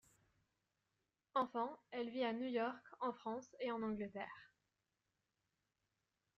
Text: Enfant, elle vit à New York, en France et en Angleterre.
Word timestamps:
Enfant, 1.35 1.77
elle 1.91 2.09
vit 2.09 2.23
à 2.23 2.33
New 2.33 2.47
York, 2.47 2.83
en 3.01 3.13
France 3.13 3.55
et 3.59 3.71
en 3.71 3.83
Angleterre. 3.83 4.51